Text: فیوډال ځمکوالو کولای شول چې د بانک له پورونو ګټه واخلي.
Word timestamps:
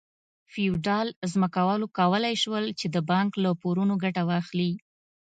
فیوډال 0.51 1.07
ځمکوالو 1.33 1.85
کولای 1.97 2.35
شول 2.43 2.65
چې 2.79 2.85
د 2.95 2.97
بانک 3.09 3.31
له 3.43 3.49
پورونو 3.61 3.93
ګټه 4.03 4.21
واخلي. 4.29 4.71